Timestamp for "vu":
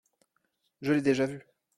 1.27-1.45